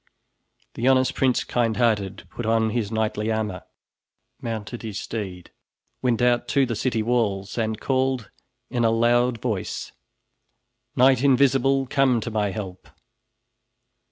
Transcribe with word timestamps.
The 0.73 0.87
honest 0.87 1.13
Prince 1.13 1.43
Kindhearted 1.43 2.23
put 2.31 2.43
on 2.47 2.71
his 2.71 2.91
knightly 2.91 3.31
armor, 3.31 3.65
mounted 4.41 4.81
his 4.81 4.97
steed, 4.97 5.51
went 6.01 6.23
out 6.23 6.47
to 6.47 6.65
the 6.65 6.75
city 6.75 7.03
walls 7.03 7.55
and 7.55 7.79
called 7.79 8.31
in 8.71 8.83
a 8.83 8.89
loud 8.89 9.39
voice: 9.39 9.91
"Knight 10.95 11.23
Invisible! 11.23 11.85
Come 11.85 12.19
to 12.21 12.31
my 12.31 12.49
help!" 12.49 12.87